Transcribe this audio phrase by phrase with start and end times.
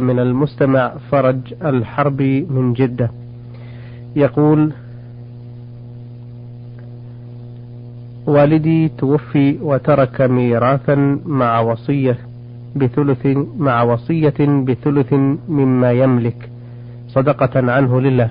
[0.00, 3.10] من المستمع فرج الحربي من جدة.
[4.16, 4.72] يقول
[8.26, 12.18] والدي توفي وترك ميراثا مع وصية
[12.76, 13.26] بثلث
[13.58, 14.34] مع وصية
[14.66, 15.12] بثلث
[15.48, 16.50] مما يملك
[17.08, 18.30] صدقة عنه لله.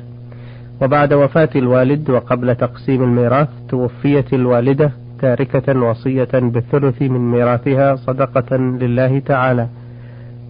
[0.82, 4.92] وبعد وفاة الوالد وقبل تقسيم الميراث توفيت الوالدة
[5.22, 9.68] تاركة وصية بالثلث من ميراثها صدقة لله تعالى.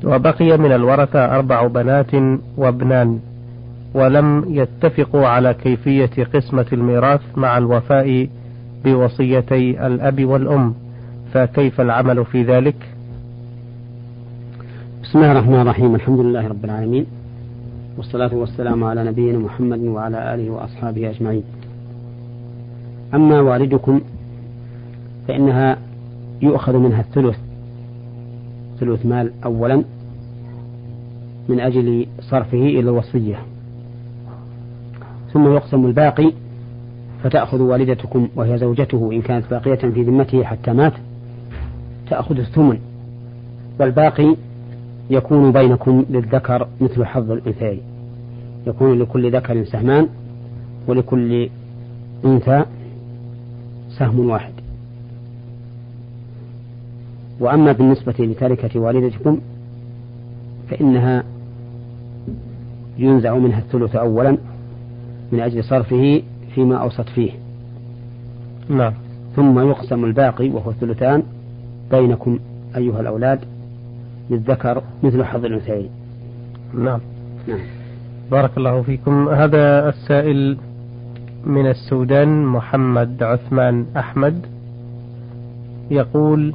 [0.04, 2.12] وبقي من الورثة أربع بنات
[2.58, 3.20] وابنان
[3.94, 8.28] ولم يتفقوا على كيفية قسمة الميراث مع الوفاء
[8.86, 10.74] بوصيتي الأب والأم.
[11.34, 12.76] فكيف العمل في ذلك؟
[15.04, 17.06] بسم الله الرحمن الرحيم الحمد لله رب العالمين
[17.98, 21.44] والصلاة والسلام على نبينا محمد وعلى آله وأصحابه أجمعين.
[23.14, 24.02] أما والدكم
[25.28, 25.78] فإنها
[26.42, 27.38] يؤخذ منها الثلث
[28.80, 29.84] ثلث مال أولا
[31.50, 33.40] من أجل صرفه إلى الوصية.
[35.34, 36.32] ثم يقسم الباقي
[37.24, 40.94] فتأخذ والدتكم وهي زوجته إن كانت باقية في ذمته حتى مات
[42.10, 42.80] تأخذ الثمن.
[43.80, 44.36] والباقي
[45.10, 47.82] يكون بينكم للذكر مثل حظ الأنثيين.
[48.68, 50.08] يكون لكل ذكر سهمان
[50.88, 51.50] ولكل
[52.26, 52.66] أنثى
[53.98, 54.54] سهم واحد.
[57.40, 59.40] وأما بالنسبة لتركة والدتكم
[60.70, 61.24] فإنها
[62.98, 64.38] ينزع منها الثلث أولا
[65.32, 66.22] من أجل صرفه
[66.56, 67.32] فيما أوصت فيه.
[68.70, 68.94] نعم.
[69.36, 71.24] ثم يقسم الباقي وهو الثلثان
[71.92, 72.40] بينكم
[72.78, 73.40] أيها الأولاد
[74.30, 75.90] للذكر مثل حظ الأنثيين.
[76.74, 77.00] نعم.
[77.48, 77.60] نعم.
[78.32, 79.30] بارك الله فيكم.
[79.30, 80.58] هذا السائل
[81.46, 84.46] من السودان محمد عثمان أحمد
[85.92, 86.54] يقول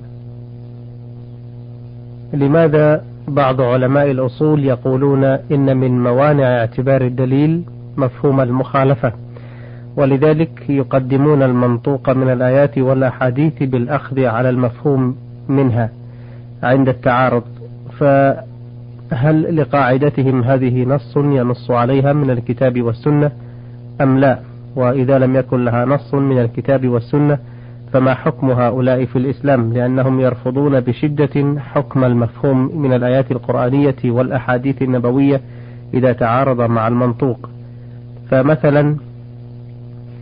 [2.33, 7.63] لماذا بعض علماء الأصول يقولون إن من موانع اعتبار الدليل
[7.97, 9.13] مفهوم المخالفة
[9.97, 15.17] ولذلك يقدمون المنطوق من الآيات والأحاديث بالأخذ على المفهوم
[15.49, 15.91] منها
[16.63, 17.43] عند التعارض.
[17.99, 23.31] فهل لقاعدتهم هذه نص ينص عليها من الكتاب والسنة
[24.01, 24.39] أم لا؟
[24.77, 27.39] وإذا لم يكن لها نص من الكتاب والسنة
[27.93, 35.41] فما حكم هؤلاء في الإسلام لأنهم يرفضون بشدة حكم المفهوم من الآيات القرآنية والأحاديث النبوية
[35.95, 37.51] إذا تعارض مع المنطوق؟
[38.31, 38.97] فمثلا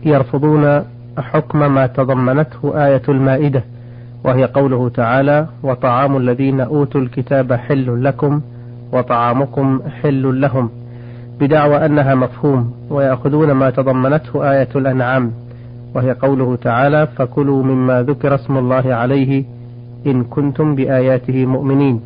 [0.05, 0.83] يرفضون
[1.17, 3.63] حكم ما تضمنته آية المائدة
[4.23, 8.41] وهي قوله تعالى وطعام الذين أوتوا الكتاب حل لكم
[8.91, 10.69] وطعامكم حل لهم
[11.39, 15.31] بدعوى أنها مفهوم ويأخذون ما تضمنته آية الأنعام.
[15.97, 19.43] وهي قوله تعالى فكلوا مما ذكر اسم الله عليه
[20.07, 22.01] إن كنتم بآياته مؤمنين.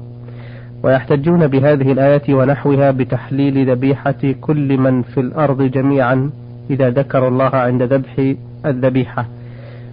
[0.84, 6.30] ويحتجون بهذه الآية ونحوها بتحليل ذبيحة كل من في الأرض جميعا
[6.70, 8.34] إذا ذكر الله عند ذبح
[8.66, 9.26] الذبيحة.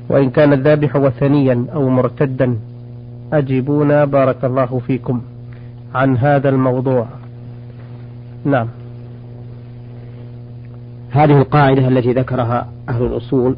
[0.09, 2.59] وإن كان الذابح وثنيا أو مرتدا
[3.33, 5.21] أجيبونا بارك الله فيكم
[5.95, 7.07] عن هذا الموضوع.
[8.45, 8.69] نعم.
[11.11, 13.57] هذه القاعدة التي ذكرها أهل الأصول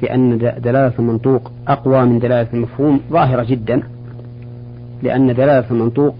[0.00, 3.82] في أن دلالة المنطوق أقوى من دلالة المفهوم ظاهرة جدا
[5.02, 6.14] لأن دلالة المنطوق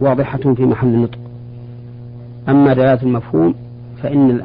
[0.00, 1.18] واضحة في محل النطق.
[2.48, 3.54] أما دلالة المفهوم
[4.02, 4.40] فإن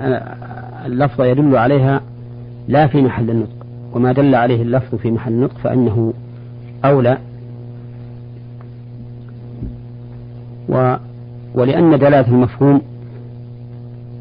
[0.86, 2.02] اللفظ يدل عليها
[2.68, 6.14] لا في محل النطق وما دل عليه اللفظ في محل النطق فإنه
[6.86, 7.18] أولى.
[10.70, 10.96] و
[11.56, 12.82] ولأن دلالة المفهوم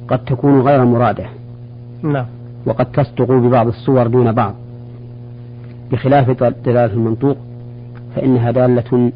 [0.08, 1.24] قد تكون غير مرادة.
[2.02, 2.26] نعم.
[2.66, 4.54] وقد تصدق ببعض الصور دون بعض.
[5.92, 6.30] بخلاف
[6.64, 7.36] دلالة المنطوق
[8.16, 9.12] فإنها دالة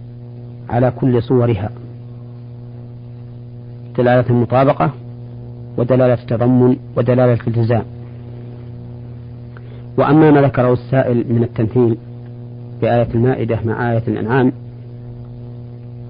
[0.71, 1.71] على كل صورها.
[3.99, 4.91] دلالة المطابقة
[5.77, 7.83] ودلالة التضمن ودلالة الالتزام
[9.97, 11.97] وأما ما ذكره السائل من التمثيل
[12.81, 14.53] بآية المائدة مع آية الأنعام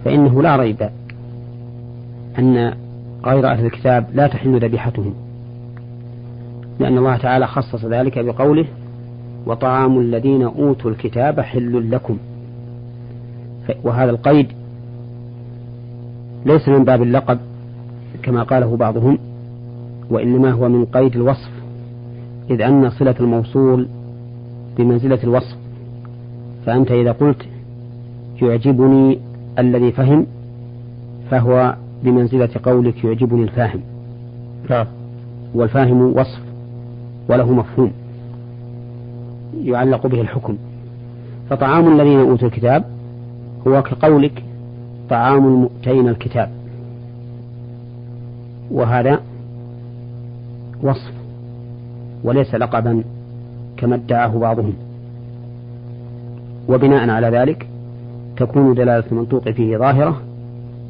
[0.04, 0.88] فإنه لا ريب
[2.38, 2.74] أن
[3.24, 5.14] غير أهل الكتاب لا تحل ذبيحتهم.
[6.80, 8.64] لأن الله تعالى خصص ذلك بقوله
[9.46, 12.18] وطعام الذين أوتوا الكتاب حل لكم.
[13.84, 14.46] وهذا القيد
[16.46, 17.38] ليس من باب اللقب
[18.22, 19.18] كما قاله بعضهم
[20.10, 21.50] وإنما هو من قيد الوصف
[22.50, 23.88] إذ أن صلة الموصول
[24.78, 25.56] بمنزلة الوصف.
[26.66, 27.42] فأنت إذا قلت
[28.42, 29.18] يعجبني
[29.58, 30.26] الذي فهم
[31.30, 33.80] فهو بمنزلة قولك يعجبني الفاهم.
[34.70, 34.86] نعم.
[35.54, 36.47] والفاهم وصف.
[37.28, 37.92] وله مفهوم
[39.64, 40.56] يعلق به الحكم.
[41.50, 42.84] فطعام الذين أوتوا الكتاب
[43.66, 44.42] هو كقولك
[45.10, 46.50] طعام المؤتين الكتاب.
[48.70, 49.20] وهذا
[50.82, 51.12] وصف
[52.24, 53.04] وليس لقبا
[53.76, 54.74] كما ادعاه بعضهم.
[56.68, 57.68] وبناء على ذلك
[58.36, 60.20] تكون دلالة المنطوق فيه ظاهرة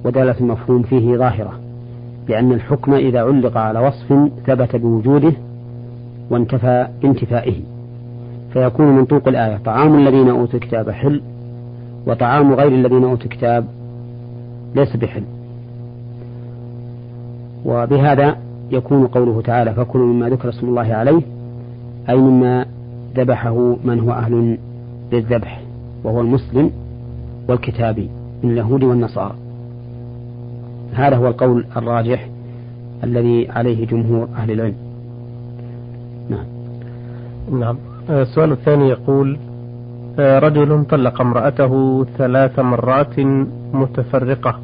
[0.05, 1.53] ودلالة المفهوم فيه ظاهرة
[2.29, 5.33] لأن الحكم إذا علق على وصف ثبت بوجوده
[6.31, 7.55] وانتفى بانتفائه
[8.53, 11.23] فيكون منطوق الآية طعام الذين أوتوا الكتاب حل
[12.07, 13.65] وطعام غير الذين أوتوا الكتاب
[14.75, 15.23] ليس بحل.
[17.65, 18.37] وبهذا
[18.71, 21.23] يكون قوله تعالى فكلوا مما ذكر اسم الله عليه
[22.09, 22.67] أي مما
[23.17, 24.59] ذبحه من هو أهل
[25.13, 25.61] للذبح
[26.05, 26.71] وهو المسلم
[27.49, 28.09] والكتابي
[28.43, 29.35] من اليهود والنصارى.
[30.93, 32.29] هذا هو القول الراجح
[33.05, 34.88] الذي عليه جمهور أهل العلم.
[37.51, 37.79] نعم.
[38.11, 39.39] آه، السؤال الثاني يقول
[40.19, 43.21] آه، رجل طلق امرأته ثلاث مرات
[43.73, 44.61] متفرقة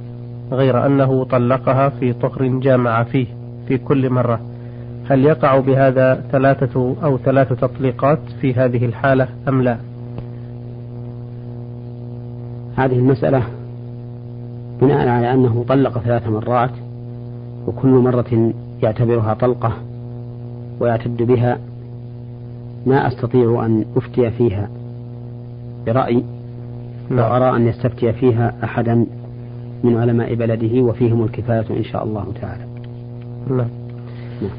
[0.52, 3.26] غير أنه طلقها في طهر جامع فيه
[3.69, 4.40] في كل مرة.
[5.10, 9.76] هل يقع بهذا ثلاثة أو ثلاث تطليقات في هذه الحالة أم لا؟
[12.76, 13.42] هذه المسألة
[14.81, 16.70] بناء على أنه طلق ثلاث مرات
[17.66, 18.52] وكل مرة
[18.82, 19.72] يعتبرها طلقة
[20.81, 21.58] ويعتد بها
[22.86, 24.69] ما أستطيع أن أفتي فيها
[25.86, 26.25] برأي
[27.10, 27.19] نعم.
[27.19, 29.06] وأرى أن يستفتي فيها أحدا
[29.84, 32.64] من علماء بلده وفيهم الكفاية إن شاء الله تعالى
[33.50, 33.69] نعم.
[34.42, 34.50] نعم.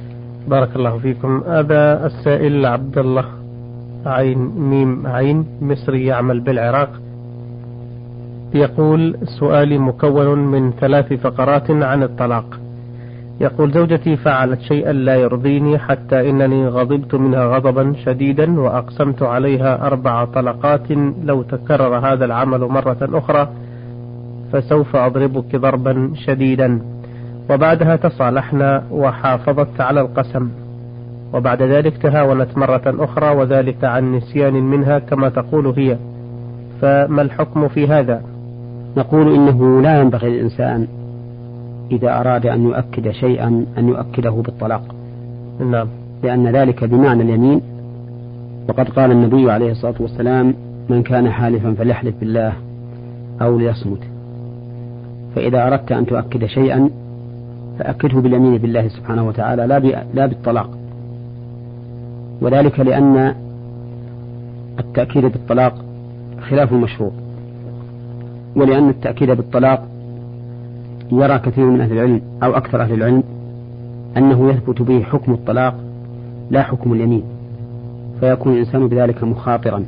[0.48, 3.26] بارك الله فيكم هذا السائل عبد الله
[4.06, 6.90] عين ميم عين مصري يعمل بالعراق
[8.54, 12.60] يقول سؤالي مكون من ثلاث فقرات عن الطلاق
[13.42, 20.26] يقول زوجتي فعلت شيئا لا يرضيني حتى إنني غضبت منها غضبا شديدا وأقسمت عليها أربع
[20.26, 20.92] طلقات
[21.24, 23.50] لو تكرر هذا العمل مرة أخرى
[24.54, 26.82] فسوف أضربك ضربا شديدا.
[27.50, 30.50] وبعدها تصالحنا وحافظت على القسم.
[31.34, 35.98] وبعد ذلك تهاونت مرة أخرى وذلك عن نسيان منها كما تقول هي.
[36.82, 38.22] فما الحكم في هذا؟
[38.98, 40.88] نقول إنه لا ينبغي للإنسان
[41.92, 44.96] إذا أراد أن يؤكد شيئا أن يؤكده بالطلاق.
[45.60, 45.88] نعم.
[46.24, 47.62] لأن ذلك بمعنى اليمين.
[48.70, 50.54] وقد قال النبي عليه الصلاة والسلام
[50.90, 52.54] من كان حالفا فليحلف بالله
[53.42, 54.00] أو ليصمت.
[55.36, 56.90] فإذا أردت أن تؤكد شيئا
[57.80, 59.80] فأكده باليمين بالله سبحانه وتعالى لا
[60.14, 60.70] لا بالطلاق.
[62.42, 63.36] وذلك لأن
[64.80, 65.86] التأكيد بالطلاق
[66.50, 67.14] خلاف المشروط
[68.56, 69.88] ولأن التأكيد بالطلاق
[71.12, 73.24] يرى كثير من أهل العلم أو أكثر أهل العلم
[74.18, 75.76] أنه يثبت به حكم الطلاق
[76.50, 77.24] لا حكم اليمين
[78.20, 79.86] فيكون الإنسان بذلك مخاطرا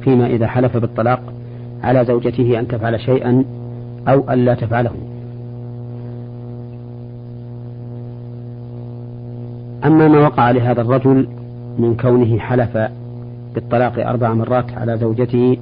[0.00, 1.20] فيما إذا حلف بالطلاق
[1.82, 3.44] على زوجته أن تفعل شيئا
[4.08, 4.90] أو أن لا تفعله.
[9.84, 11.28] أما ما وقع لهذا الرجل
[11.78, 12.78] من كونه حلف
[13.54, 15.56] بالطلاق أربع مرات على زوجته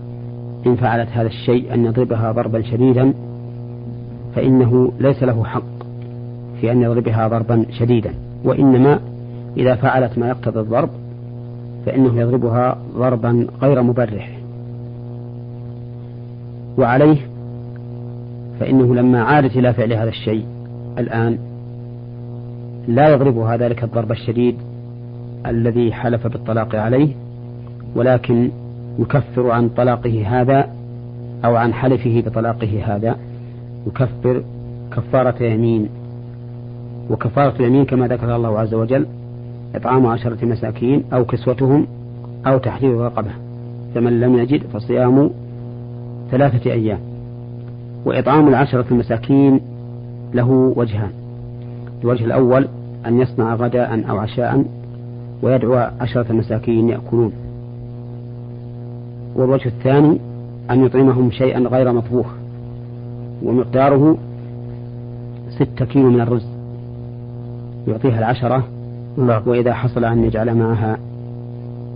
[0.66, 3.14] إن فعلت هذا الشيء أن يضربها ضربا شديدا
[4.36, 5.84] فإنه ليس له حق
[6.60, 8.14] في أن يضربها ضربا شديدا
[8.44, 9.00] وإنما
[9.56, 10.90] إذا فعلت ما يقتضي الضرب
[11.86, 14.38] فإنه يضربها ضربا غير مبرح.
[16.78, 17.16] وعليه
[18.60, 20.46] فإنه لما عادت إلى فعل هذا الشيء
[20.98, 21.38] الآن
[22.88, 24.56] لا يضربها ذلك الضرب الشديد
[25.46, 27.08] الذي حلف بالطلاق عليه
[27.96, 28.50] ولكن
[28.98, 30.68] يكفر عن طلاقه هذا
[31.44, 33.16] أو عن حلفه بطلاقه هذا.
[33.86, 34.42] يكفر
[34.92, 35.88] كفارة يمين
[37.10, 39.06] وكفارة اليمين كما ذكر الله عز وجل
[39.74, 41.86] إطعام عشرة مساكين أو كسوتهم
[42.46, 43.30] أو تحرير رقبة
[43.94, 45.30] فمن لم يجد فصيام
[46.30, 46.98] ثلاثة أيام.
[48.04, 49.60] وإطعام العشرة المساكين
[50.34, 51.10] له وجهان
[52.02, 52.68] الوجه الأول
[53.06, 54.64] أن يصنع غداء أو عشاء
[55.42, 57.32] ويدعو عشرة مساكين يأكلون.
[59.36, 60.18] والوجه الثاني
[60.70, 62.26] أن يطعمهم شيئا غير مطبوخ
[63.44, 64.18] ومقداره
[65.48, 66.46] ستة كيلو من الرز.
[67.88, 68.64] يعطيها العشرة.
[69.16, 69.42] نعم.
[69.46, 70.98] وإذا حصل أن يجعل معها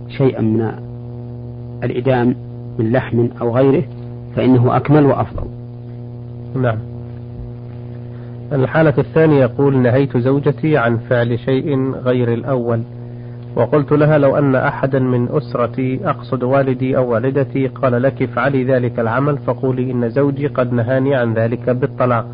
[0.09, 0.71] شيئا من
[1.83, 2.35] الإدام
[2.79, 3.83] من لحم أو غيره
[4.35, 5.47] فإنه أكمل وأفضل.
[6.61, 6.77] نعم.
[8.51, 12.81] الحالة الثانية يقول نهيت زوجتي عن فعل شيء غير الأول.
[13.55, 18.99] وقلت لها لو أن أحدا من أسرتي أقصد والدي أو والدتي قال لك افعلي ذلك
[18.99, 22.25] العمل فقولي إن زوجي قد نهاني عن ذلك بالطلاق.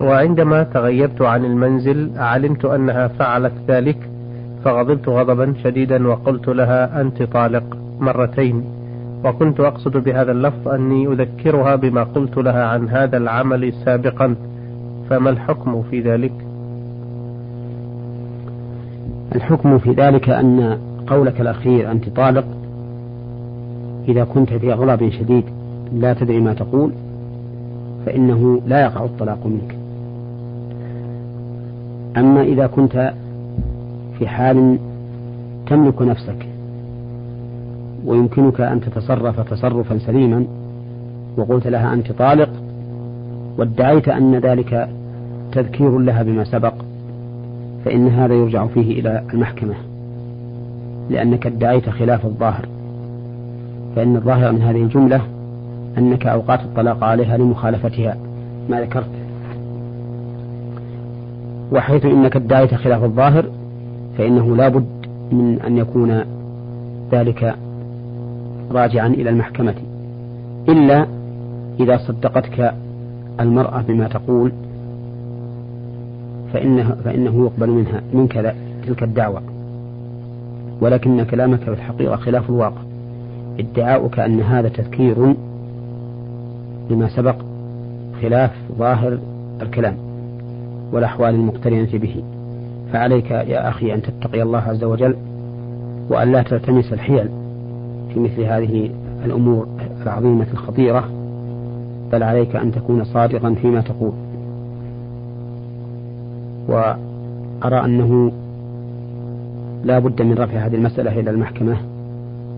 [0.00, 3.98] وعندما تغيبت عن المنزل علمت أنها فعلت ذلك
[4.64, 8.64] فغضبت غضبا شديدا وقلت لها أنت طالق مرتين.
[9.24, 14.36] وكنت أقصد بهذا اللفظ أني أذكرها بما قلت لها عن هذا العمل سابقا
[15.10, 16.47] فما الحكم في ذلك؟
[19.34, 22.44] الحكم في ذلك أن قولك الأخير أنت طالق.
[24.08, 25.44] إذا كنت في غضب شديد
[25.92, 26.92] لا تدري ما تقول
[28.06, 29.76] فإنه لا يقع الطلاق منك.
[32.16, 33.12] أما إذا كنت
[34.18, 34.78] في حال
[35.66, 36.46] تملك نفسك
[38.06, 40.44] ويمكنك أن تتصرف تصرفا سليما
[41.36, 42.50] وقلت لها أنت طالق
[43.58, 44.88] وادعيت أن ذلك
[45.52, 46.74] تذكير لها بما سبق
[47.88, 49.74] فإن هذا يرجع فيه إلى المحكمة
[51.10, 52.66] لأنك ادعيت خلاف الظاهر.
[53.96, 55.20] فإن الظاهر من هذه الجملة
[55.98, 58.16] أنك أوقات الطلاق عليها لمخالفتها
[58.70, 59.10] ما ذكرت.
[61.72, 63.46] وحيث إنك ادعيت خلاف الظاهر
[64.18, 66.24] فإنه لا بد من أن يكون
[67.12, 67.54] ذلك
[68.70, 69.74] راجعا إلى المحكمة
[70.68, 71.06] إلا
[71.80, 72.74] إذا صدقتك
[73.40, 74.52] المرأة بما تقول
[76.52, 78.54] فإنه, فإنه يقبل منها منك
[78.86, 79.42] تلك الدعوة.
[80.80, 82.82] ولكن كلامك في الحقيقة خلاف الواقع.
[83.58, 85.34] ادعاؤك أن هذا تذكير
[86.90, 87.36] لما سبق
[88.22, 89.18] خلاف ظاهر
[89.62, 89.96] الكلام
[90.92, 92.22] والأحوال المقترنة به.
[92.92, 95.16] فعليك يا أخي أن تتقي الله عز وجل
[96.10, 97.28] وأن لا تلتمس الحيل
[98.14, 98.90] في مثل هذه
[99.24, 99.66] الأمور
[100.02, 101.08] العظيمة الخطيرة.
[102.12, 104.12] بل عليك أن تكون صادقا فيما تقول.
[106.68, 108.32] وأرى أنه
[109.84, 111.76] لا بد من رفع هذه المسألة إلى المحكمة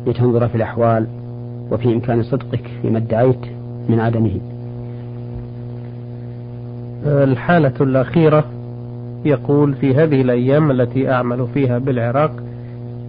[0.06, 1.06] لتنظر في الأحوال
[1.70, 3.40] وفي إمكان صدقك فيما ادعيت
[3.88, 4.40] من عدمه.
[7.06, 8.44] الحالة الأخيرة
[9.24, 12.32] يقول في هذه الأيام التي أعمل فيها بالعراق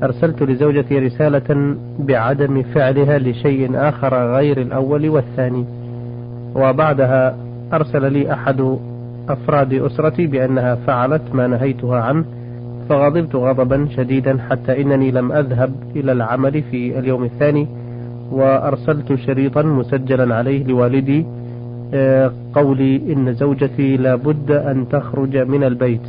[0.03, 5.65] أرسلت لزوجتي رسالة بعدم فعلها لشيء آخر غير الأول والثاني
[6.55, 7.35] وبعدها
[7.73, 8.77] أرسل لي أحد
[9.33, 12.25] أفراد أسرتي بأنها فعلت ما نهيتها عنه
[12.89, 17.67] فغضبت غضبا شديدا حتى إنني لم أذهب إلى العمل في اليوم الثاني
[18.31, 21.25] وأرسلت شريطا مسجلا عليه لوالدي
[21.93, 26.01] آه، قولي إن زوجتي لابد أن تخرج من البيت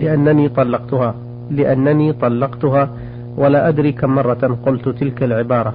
[0.00, 1.14] لأنني طلقتها
[1.50, 2.88] لأنني طلقتها
[3.36, 5.74] ولا أدري كم مرة قلت تلك العبارة.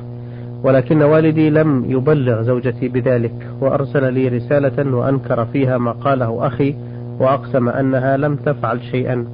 [0.64, 6.76] ولكن والدي لم يبلغ زوجتي بذلك وأرسل لي رسالة وأنكر فيها ما قاله أخي
[7.20, 9.26] وأقسم أنها لم تفعل شيئا.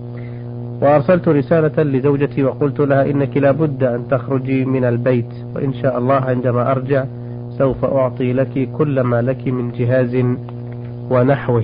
[0.82, 6.72] وأرسلت رسالة لزوجتي وقلت لها إنك لابد أن تخرجي من البيت وإن شاء الله عندما
[6.72, 7.05] أرجع
[7.58, 10.17] سوف أعطي لك كل ما لك من جهاز
[11.10, 11.63] ونحوه.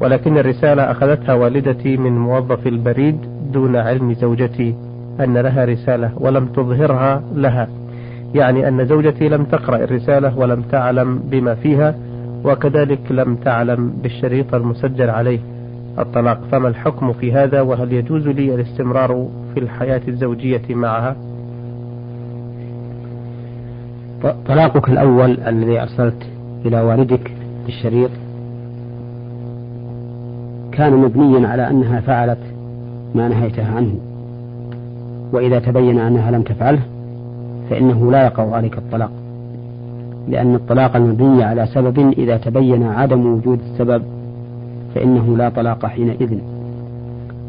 [0.00, 3.18] ولكن الرسالة أخذتها والدتي من موظف البريد
[3.52, 4.74] دون علم زوجتي
[5.20, 7.68] أن لها رسالة ولم تظهرها لها.
[8.34, 11.94] يعني أن زوجتي لم تقرأ الرسالة ولم تعلم بما فيها
[12.44, 15.38] وكذلك لم تعلم بالشريط المسجل عليه
[15.98, 16.40] الطلاق.
[16.52, 21.16] فما الحكم في هذا؟ وهل يجوز لي الاستمرار في الحياة الزوجية معها؟
[24.46, 26.26] طلاقك الأول الذي أرسلت
[26.66, 27.32] إلى والدك
[27.66, 28.10] بالشريط
[30.72, 32.38] كان مبنيا على أنها فعلت
[33.14, 33.94] ما نهيتها عنه
[35.32, 36.80] وإذا تبين أنها لم تفعله
[37.70, 39.10] فإنه لا يقع عليك الطلاق
[40.28, 44.02] لأن الطلاق المبني على سبب إذا تبين عدم وجود السبب
[44.94, 46.38] فإنه لا طلاق حينئذ.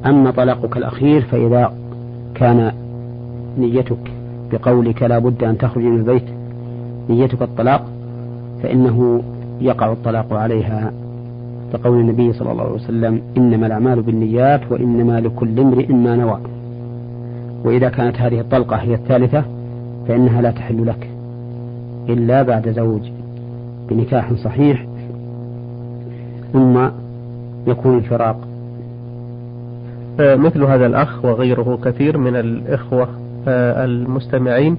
[0.05, 1.73] أما طلاقك الأخير فإذا
[2.35, 2.71] كان
[3.57, 4.11] نيتك
[4.51, 6.23] بقولك لا بد أن تخرج من البيت
[7.09, 7.85] نيتك الطلاق
[8.63, 9.21] فإنه
[9.61, 10.91] يقع الطلاق عليها
[11.73, 16.39] كقول النبي صلى الله عليه وسلم إنما الأعمال بالنيات وإنما لكل امرئ ما نوى.
[17.65, 19.43] وإذا كانت هذه الطلقة هي الثالثة
[20.09, 21.09] فإنها لا تحل لك
[22.09, 23.01] إلا بعد زوج
[23.89, 24.85] بنكاح صحيح
[26.53, 26.87] ثم
[27.67, 28.47] يكون الفراق.
[30.19, 33.07] آه، مثل هذا الأخ وغيره كثير من الإخوة
[33.47, 34.77] آه، المستمعين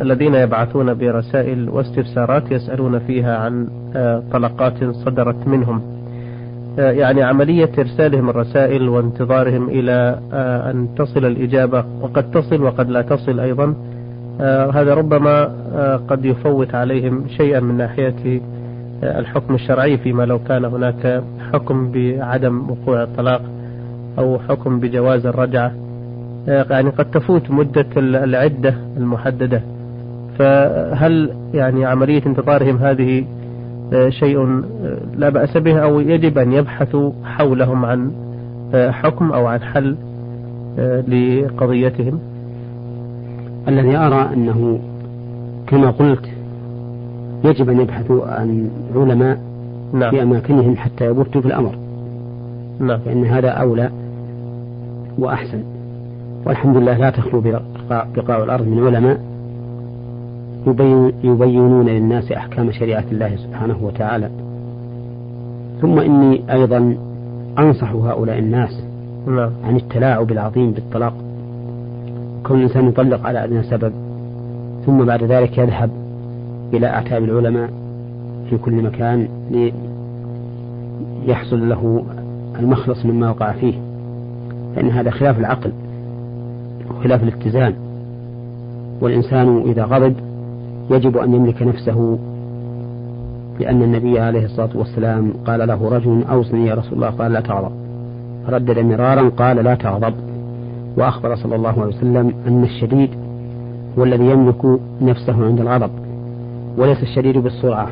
[0.00, 5.82] الذين يبعثون برسائل واستفسارات يسألون فيها عن آه، طلقات صدرت منهم.
[6.78, 10.20] يعني عملية إرسالهم الرسائل وانتظارهم إلى
[10.70, 13.74] أن تصل الإجابة وقد تصل وقد لا تصل أيضا.
[14.74, 15.44] هذا ربما
[16.08, 18.40] قد يفوت عليهم شيئا من ناحية
[19.02, 23.42] الحكم الشرعي فيما لو كان هناك حكم بعدم وقوع الطلاق
[24.18, 25.72] أو حكم بجواز الرجعة.
[26.46, 29.62] يعني قد تفوت مدة العدة المحددة.
[30.38, 33.24] فهل يعني عملية انتظارهم هذه
[34.08, 34.62] شيء
[35.16, 38.10] لا بأس به أو يجب أن يبحثوا حولهم عن
[38.74, 39.96] حكم أو عن حل
[41.08, 42.20] لقضيتهم؟
[43.68, 44.78] الذي أرى أنه
[45.66, 46.24] كما قلت
[47.44, 49.38] يجب أن يبحثوا عن علماء
[49.92, 50.10] نعم.
[50.10, 51.74] في أماكنهم حتى يبرتوا في الأمر
[52.80, 52.98] نعم.
[52.98, 53.90] فإن هذا أولى
[55.18, 55.62] وأحسن
[56.46, 57.40] والحمد لله لا تخلو
[57.90, 59.20] بقاع الأرض من علماء
[61.24, 64.30] يبينون للناس أحكام شريعة الله سبحانه وتعالى
[65.80, 66.96] ثم إني أيضا
[67.58, 68.82] أنصح هؤلاء الناس
[69.26, 69.50] نعم.
[69.64, 71.14] عن التلاعب العظيم بالطلاق
[72.50, 73.92] كون الإنسان يطلق على أدنى سبب
[74.86, 75.90] ثم بعد ذلك يذهب
[76.74, 77.70] إلى أعتاب العلماء
[78.50, 79.28] في كل مكان
[81.26, 82.04] ليحصل له
[82.58, 83.74] المخلص مما وقع فيه
[84.76, 85.72] فإن هذا خلاف العقل
[86.90, 87.74] وخلاف الاتزان.
[89.00, 90.14] والإنسان إذا غضب
[90.90, 92.18] يجب أن يملك نفسه
[93.60, 97.72] لأن النبي عليه الصلاة والسلام قال له رجل أوصني يا رسول الله قال لا تغضب.
[98.46, 100.14] فردد مرارا قال لا تغضب.
[100.96, 103.10] وأخبر صلى الله عليه وسلم أن الشديد
[103.98, 105.90] هو الذي يملك نفسه عند الغضب
[106.78, 107.88] وليس الشديد بالسرعة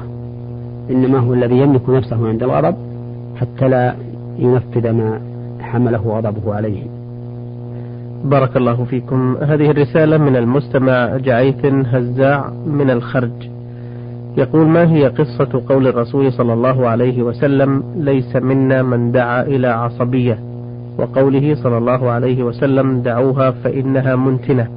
[0.90, 2.76] إنما هو الذي يملك نفسه عند الغضب
[3.36, 3.94] حتى لا
[4.38, 5.20] ينفذ ما
[5.60, 6.82] حمله غضبه عليه.
[8.24, 9.36] بارك الله فيكم.
[9.42, 13.48] هذه الرسالة من المستمع جعيث هزاع من الخرج.
[14.36, 19.66] يقول ما هي قصة قول الرسول صلى الله عليه وسلم ليس منا من دعا إلى
[19.66, 20.38] عصبية
[20.98, 24.68] وقوله صلى الله عليه وسلم دعوها فإنها منتنة.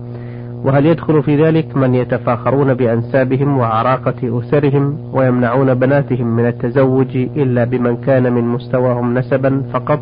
[0.63, 7.97] وهل يدخل في ذلك من يتفاخرون بأنسابهم وعراقة أسرهم ويمنعون بناتهم من التزوج إلا بمن
[7.97, 9.99] كان من مستواهم نسبا فقط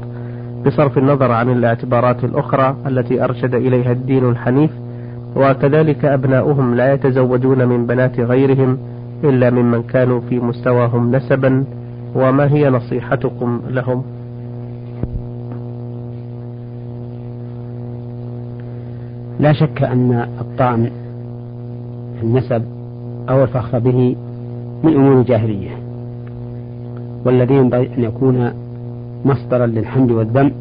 [0.65, 4.71] بصرف النظر عن الاعتبارات الأخرى التي أرشد إليها الدين الحنيف؟
[5.35, 8.77] وكذلك أبناؤهم لا يتزوجون من بنات غيرهم
[9.23, 11.65] إلا ممن كانوا في مستواهم نسبا
[12.15, 14.18] وما هي نصيحتكم لهم؟
[19.39, 20.91] لا شك أن الطعن
[22.19, 22.63] في النسب
[23.29, 24.15] أو الفخر به
[24.83, 25.69] من أمور الجاهلية
[27.25, 28.51] والذي ينبغي أن يكون
[29.25, 30.51] مصدرا للحمد والذم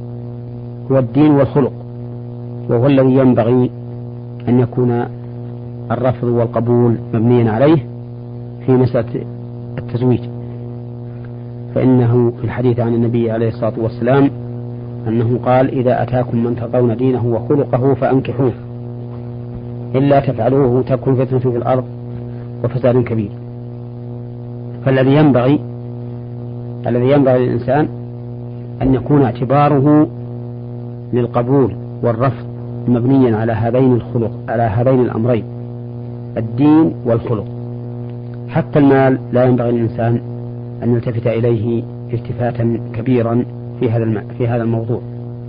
[0.90, 1.73] هو الدين والخلق
[2.68, 3.70] وهو الذي ينبغي
[4.48, 5.05] أن يكون
[5.90, 7.87] الرفض والقبول مبنيا عليه
[8.66, 9.24] في مسألة
[9.79, 10.20] التزويج.
[11.74, 14.31] فإنه في الحديث عن النبي عليه الصلاة والسلام
[15.09, 18.52] أنه قال إذا أتاكم من ترضون دينه وخلقه فأنكحوه.
[19.94, 21.85] إلا تفعلوه تكن فتنة في الأرض
[22.64, 23.31] وفساد كبير
[24.85, 25.61] فالذي ينبغي
[26.87, 27.88] الذي ينبغي للإنسان
[28.83, 30.09] أن يكون اعتباره
[31.12, 32.46] للقبول والرفض
[32.88, 35.44] مبنيا على هذين الخلق على هذين الأمرين
[36.37, 37.44] الدين والخلق
[38.48, 40.20] حتى المال لا ينبغي للإنسان
[40.83, 43.44] أن يلتفت إليه التفاتا كبيرا
[43.81, 45.01] في هذا في هذا الموضوع.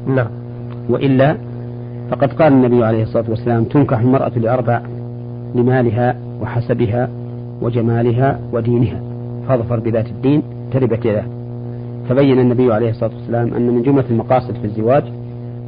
[0.08, 0.28] نعم.
[0.90, 1.38] وإلا
[2.12, 4.82] فقد قال النبي عليه الصلاة والسلام تنكح المرأة لأربع
[5.56, 7.10] لمالها وحسبها
[7.62, 9.02] وجمالها ودينها.
[9.48, 11.24] فاظفر بذات الدين تربت يداه
[12.10, 15.04] فبين النبي عليه الصلاة والسلام أن من جملة المقاصد في الزواج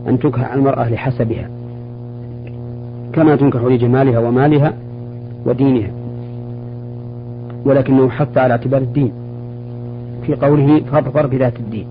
[0.08, 1.50] أن تنكح المرأة لحسبها
[3.14, 4.74] كما تنكح لجمالها ومالها
[5.46, 5.90] ودينها
[7.66, 9.12] ولكنه حث على اعتبار الدين.
[10.26, 11.88] في قوله فاظفر بذات الدين.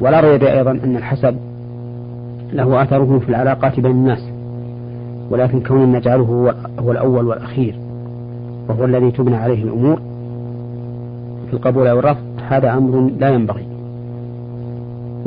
[0.00, 1.36] ولا ريب أيضا أن الحسب
[2.52, 4.28] له أثره في العلاقات بين الناس
[5.30, 7.74] ولكن كون نجعله هو الأول والأخير
[8.68, 10.00] وهو الذي تبنى عليه الأمور
[11.48, 13.66] في القبول أو الرفض هذا أمر لا ينبغي.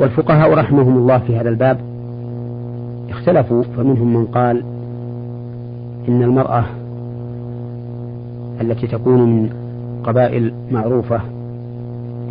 [0.00, 1.78] والفقهاء رحمهم الله في هذا الباب
[3.10, 4.62] اختلفوا فمنهم من قال
[6.08, 6.64] إن المرأة
[8.60, 9.50] التي تكون من
[10.04, 11.20] قبائل معروفة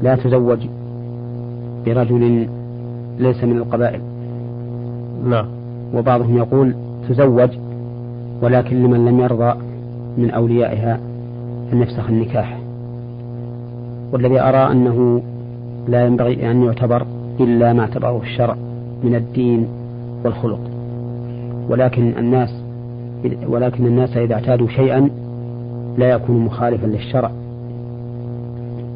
[0.01, 0.67] لا تزوج
[1.85, 2.47] برجل
[3.19, 4.10] ليس من القبائل.
[5.23, 5.45] نعم.
[5.93, 6.75] وبعضهم يقول
[7.09, 7.49] تزوج
[8.41, 9.53] ولكن لمن لم يرضى
[10.17, 10.99] من أوليائها
[11.73, 12.59] أن يفسخ النكاح.
[14.11, 15.21] والذي أرى أنه
[15.87, 17.05] لا ينبغي أن يعتبر
[17.39, 18.55] إلا ما اعتبره الشرع
[19.03, 19.67] من الدين
[20.25, 20.59] والخلق.
[21.69, 22.49] ولكن الناس
[23.47, 25.09] ولكن الناس إذا اعتادوا شيئا
[25.97, 27.31] لا يكون مخالفا للشرع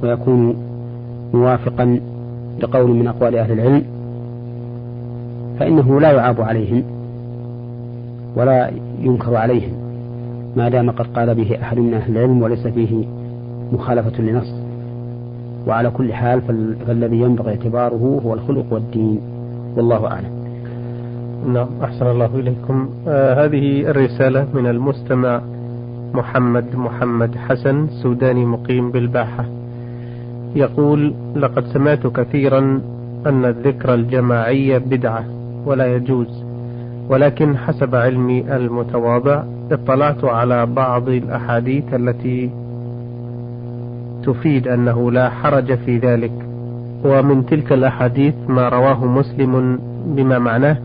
[0.03, 0.55] ويكون
[1.33, 1.99] موافقا
[2.59, 3.83] لقول من أقوال أهل العلم
[5.59, 6.83] فإنه لا يعاب عليهم
[8.35, 9.73] ولا ينكر عليهم
[10.55, 13.05] ما دام قد قال به أحد من أهل العلم وليس فيه
[13.71, 14.53] مخالفة لنص
[15.67, 16.41] وعلى كل حال
[16.87, 19.19] فالذي ينبغي اعتباره هو الخلق والدين
[19.77, 20.31] والله أعلم.
[21.53, 22.89] نعم أحسن الله إليكم.
[23.07, 25.41] آه هذه الرسالة من المستمع
[26.13, 29.45] محمد محمد حسن سوداني مقيم بالباحة.
[30.55, 32.81] يقول لقد سمعت كثيرا
[33.25, 35.23] أن الذكر الجماعي بدعة
[35.65, 36.43] ولا يجوز.
[37.09, 42.49] ولكن حسب علمي المتواضع اطلعت على بعض الأحاديث التي
[44.23, 46.31] تفيد أنه لا حرج في ذلك.
[47.05, 50.77] ومن تلك الأحاديث ما رواه مسلم بما معناه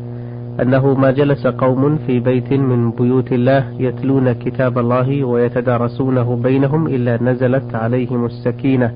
[0.62, 7.22] أنه ما جلس قوم في بيت من بيوت الله يتلون كتاب الله ويتدارسونه بينهم إلا
[7.22, 8.92] نزلت عليهم السكينة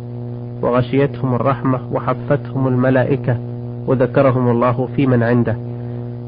[0.63, 3.39] وغشيتهم الرحمة وحفتهم الملائكة
[3.87, 5.57] وذكرهم الله في من عنده.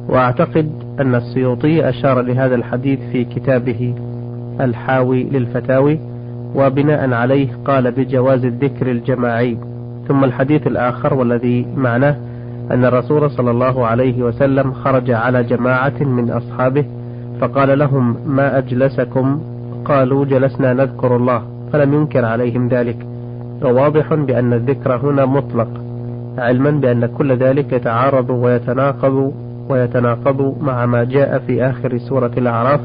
[0.08, 3.94] وأعتقد أن السيوطي أشار لهذا الحديث في كتابه
[4.60, 5.98] الحاوي للفتاوي
[6.54, 9.58] وبناء عليه قال بجواز الذكر الجماعي.
[10.08, 12.16] ثم الحديث الآخر والذي معناه
[12.70, 16.84] أن الرسول صلى الله عليه وسلم خرج على جماعة من أصحابه
[17.40, 19.40] فقال لهم ما أجلسكم؟
[19.84, 21.42] قالوا جلسنا نذكر الله
[21.72, 23.06] فلم ينكر عليهم ذلك.
[23.62, 25.68] وواضح بأن الذكر هنا مطلق
[26.38, 29.32] علما بأن كل ذلك يتعارض ويتناقض
[29.68, 32.80] ويتناقض مع ما جاء في آخر سورة الأعراف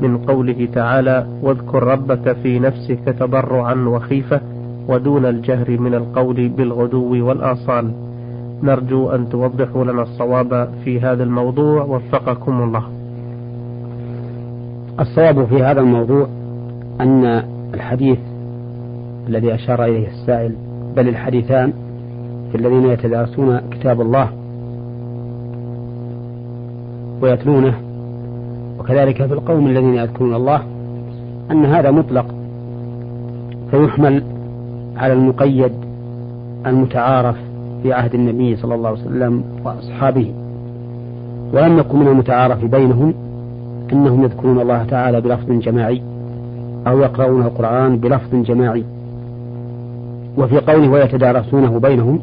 [0.00, 4.40] من قوله تعالى واذكر ربك في نفسك تضرعا وخيفة
[4.88, 7.90] ودون الجهر من القول بالغدو والآصال
[8.62, 11.82] نرجو أن توضحوا لنا الصواب في هذا الموضوع.
[11.82, 12.82] وفقكم الله.
[15.00, 16.26] الصواب في هذا الموضوع
[17.00, 17.24] أن
[17.74, 18.18] الحديث
[19.28, 20.54] الذي أشار إليه السائل
[20.96, 21.72] بل الحديثان
[22.52, 24.28] في الذين يتدارسون كتاب الله
[27.24, 27.74] ويتلونه.
[28.78, 30.62] وكذلك في القوم الذين يذكرون الله
[31.50, 32.26] أن هذا مطلق
[33.70, 34.22] فيحمل
[34.96, 35.72] على المقيد
[36.66, 37.36] المتعارف
[37.82, 40.32] في عهد النبي صلى الله عليه وسلم وأصحابه.
[41.52, 43.14] ولم يكن من المتعارف بينهم
[43.92, 46.02] أنهم يذكرون الله تعالى بلفظ جماعي
[46.86, 48.84] أو يقرؤون القرآن بلفظ جماعي.
[50.38, 52.20] وفي قوله ويتدارسونه بينهم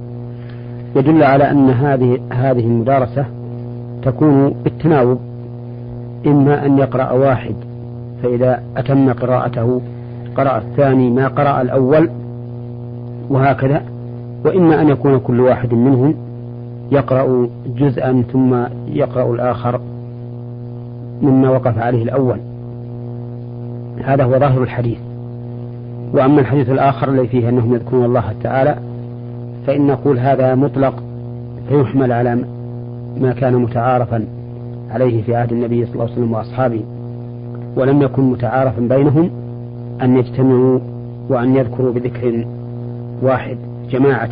[0.96, 3.26] يدل على أن هذه هذه المدارسة
[4.04, 5.20] تكون بالتناوب
[6.28, 7.56] إما أن يقرأ واحد
[8.24, 9.82] فإذا أتم قراءته
[10.38, 12.10] قرأ الثاني ما قرأ الأول
[13.30, 13.82] وهكذا
[14.46, 16.16] وإما أن يكون كل واحد منهم
[16.92, 18.56] يقرأ جزءا ثم
[18.88, 19.80] يقرأ الآخر
[21.22, 22.38] مما وقف عليه الأول.
[24.04, 24.98] هذا هو ظاهر الحديث.
[26.14, 28.76] وأما الحديث الآخر الذي فيه أنهم يذكرون الله تعالى
[29.68, 31.04] فإن نقول هذا مطلق
[31.70, 32.46] فيحمل على
[33.20, 34.26] ما كان متعارفا
[34.92, 36.82] عليه في عهد النبي صلى الله عليه وسلم وأصحابه
[37.76, 39.30] ولم يكن متعارفا بينهم
[40.02, 40.80] أن يجتمعوا
[41.30, 42.46] وأن يذكروا بذكر
[43.22, 43.58] واحد
[43.90, 44.30] جماعة.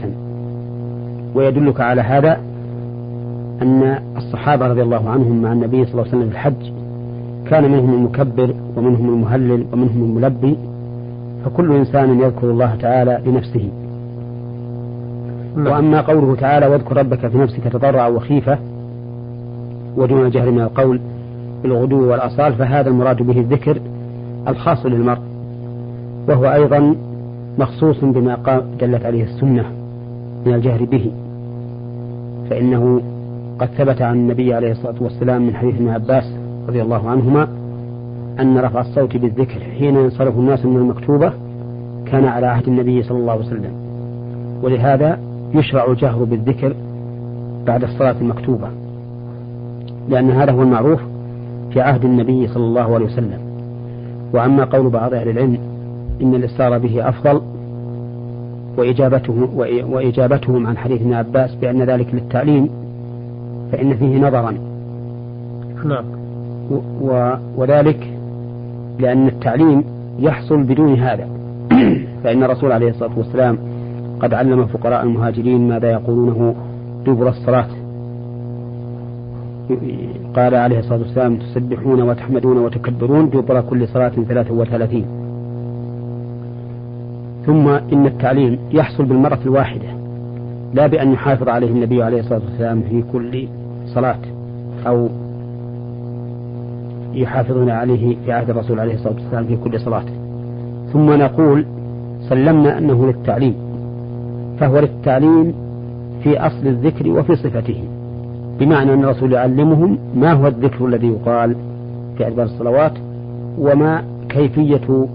[1.35, 2.39] ويدلك على هذا
[3.61, 6.71] أن الصحابة رضي الله عنهم مع النبي صلى الله عليه وسلم في الحج
[7.49, 10.57] كان منهم المكبر ومنهم المهلل ومنهم الملبي
[11.45, 13.69] فكل إنسان يذكر الله تعالى لنفسه.
[15.63, 15.73] نعم.
[15.73, 18.57] وأما قوله تعالى واذكر ربك في نفسك تضرعا وخيفة
[19.97, 20.99] ودون الجهر من القول
[21.63, 23.79] بالغدو والأصال فهذا المراد به الذكر
[24.47, 25.21] الخاص للمرء
[26.27, 26.95] وهو أيضا
[27.57, 29.65] مخصوص بما دلت عليه السنة
[30.45, 31.11] من الجهر به
[32.49, 33.01] فإنه
[33.59, 36.23] قد ثبت عن النبي عليه الصلاة والسلام من حديث ابن عباس
[36.67, 37.47] رضي الله عنهما
[38.39, 41.33] أن رفع الصوت بالذكر حين ينصرف الناس من المكتوبة
[42.05, 43.71] كان على عهد النبي صلى الله عليه وسلم
[44.63, 45.19] ولهذا
[45.53, 46.73] يشرع الجهر بالذكر
[47.67, 48.67] بعد الصلاة المكتوبة
[50.09, 50.99] لأن هذا هو المعروف
[51.73, 53.39] في عهد النبي صلى الله عليه وسلم.
[54.33, 55.57] وأما قول بعض أهل العلم
[56.21, 57.41] إن الإصرار به أفضل
[58.77, 59.49] وإجابته
[59.89, 62.69] وإجابتهم عن حديث ابن عباس بأن ذلك للتعليم
[63.71, 64.53] فإن فيه نظرا.
[65.85, 66.05] نعم.
[67.57, 68.13] وذلك
[68.99, 69.83] لأن التعليم
[70.19, 71.27] يحصل بدون هذا.
[72.23, 73.57] فإن الرسول عليه الصلاة والسلام
[74.19, 76.55] قد علم فقراء المهاجرين ماذا يقولونه
[77.05, 77.67] دبر الصلاة.
[80.35, 85.05] قال عليه الصلاة والسلام تسبحون وتحمدون وتكبرون دبر كل صلاة ثلاثة وثلاثين.
[87.45, 89.87] ثم إن التعليم يحصل بالمرة الواحدة
[90.73, 93.47] لا بأن يحافظ عليه النبي عليه الصلاة والسلام في كل
[93.85, 94.19] صلاة
[94.87, 95.09] أو
[97.13, 100.05] يحافظون عليه في عهد الرسول عليه الصلاة والسلام في كل صلاة.
[100.93, 101.65] ثم نقول
[102.29, 103.68] سلمنا أنه للتعليم.
[104.59, 105.53] فهو للتعليم
[106.23, 107.83] في أصل الذكر وفي صفته
[108.59, 111.55] بمعنى أن الرسول يعلمهم ما هو الذكر الذي يقال
[112.17, 112.93] في أدبار الصلوات
[113.59, 115.07] وما كيفية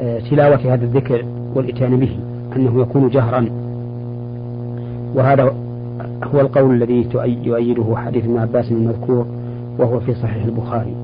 [0.00, 1.24] آه، تلاوة هذا الذكر
[1.54, 2.16] والإتيان به
[2.56, 3.46] أنه يكون جهرا.
[5.14, 5.54] وهذا
[6.34, 7.08] هو القول الذي
[7.44, 9.26] يؤيده حديث ابن عباس المذكور
[9.78, 10.94] وهو في صحيح البخاري.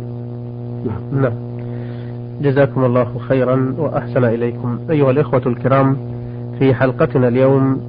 [0.87, 1.23] نعم.
[1.23, 1.50] نعم.
[2.41, 4.79] جزاكم الله خيرا وأحسن إليكم.
[4.91, 5.97] أيها الإخوة الكرام
[6.59, 7.81] في حلقتنا اليوم